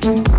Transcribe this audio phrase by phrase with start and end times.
[0.00, 0.29] Thank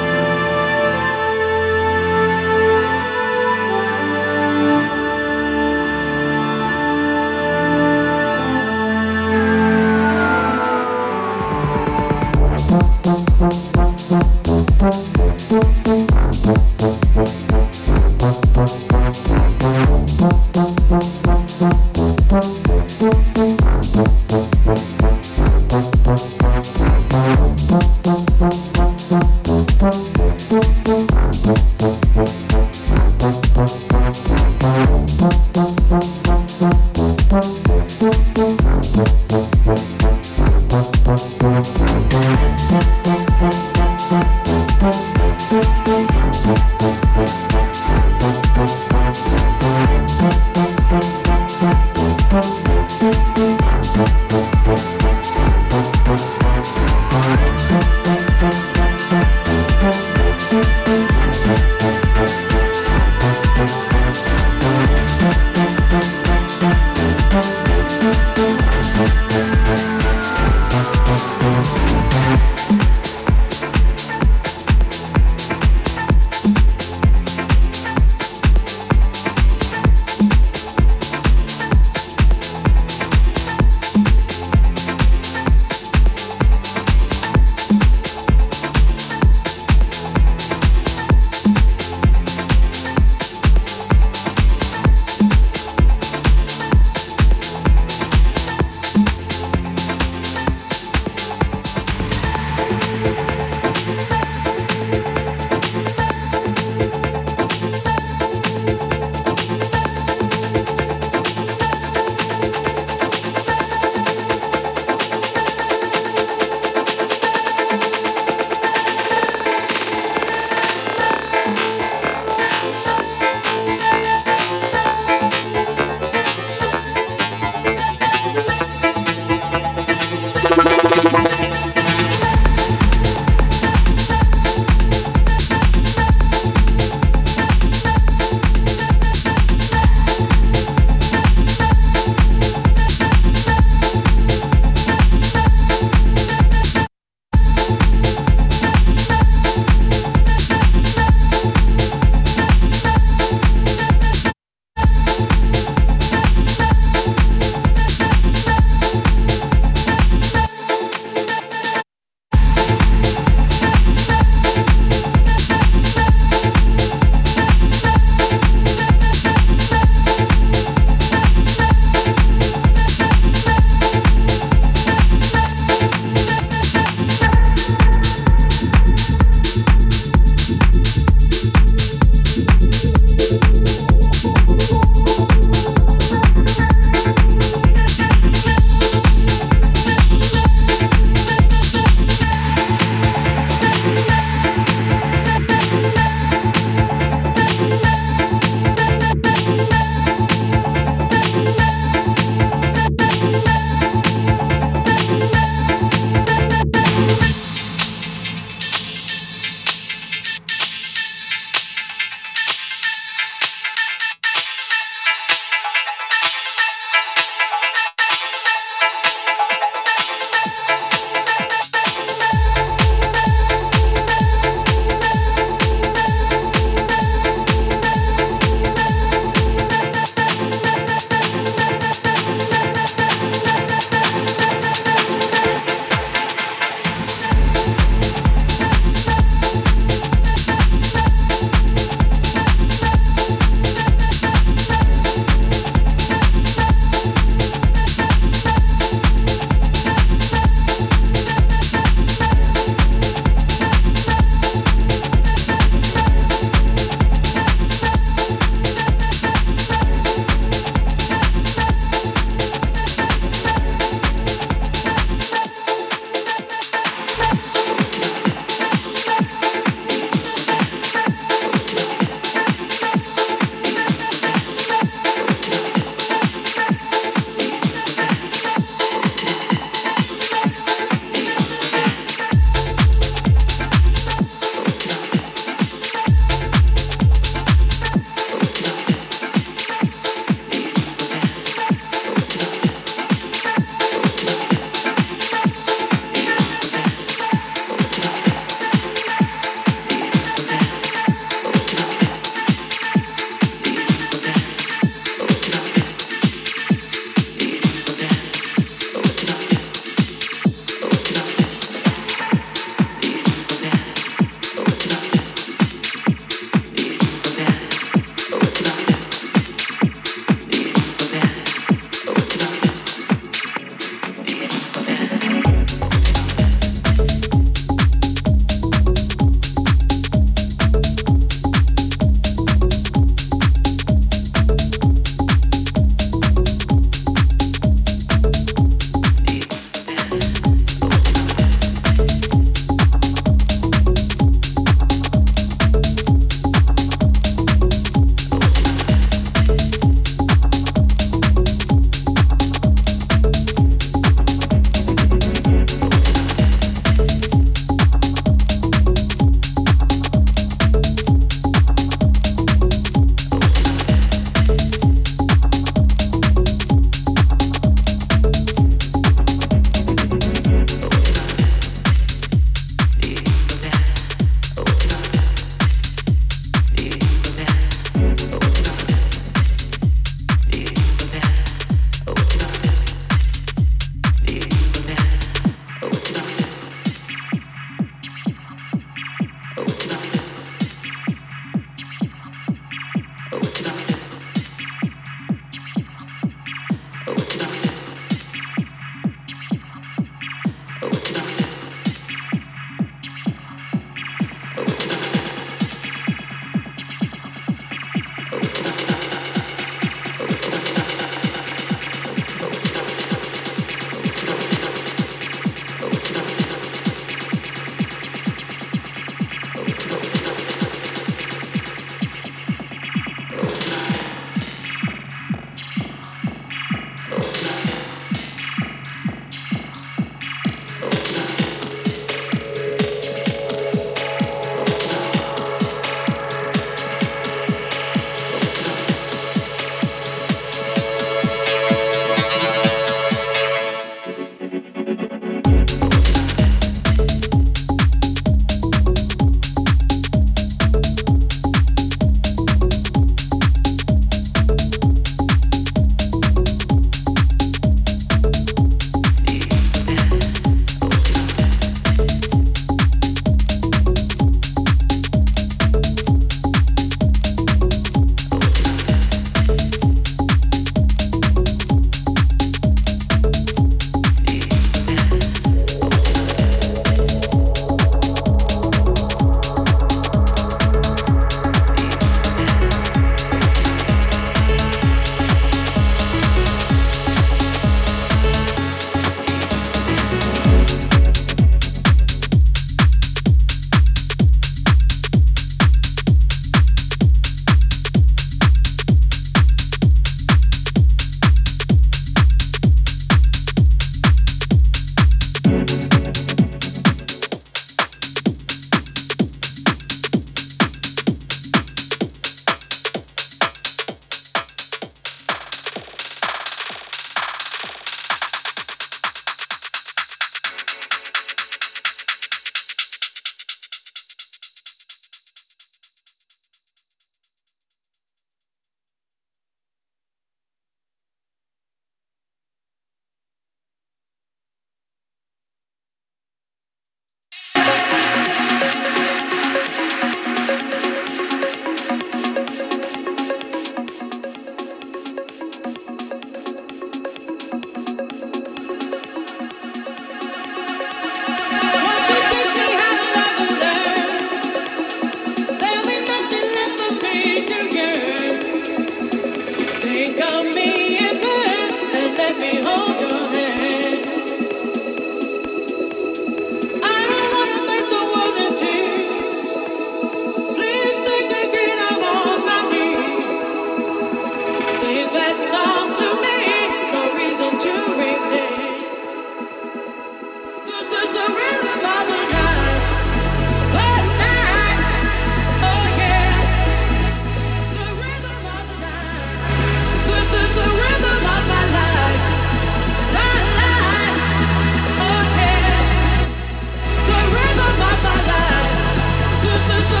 [599.61, 600.00] this is the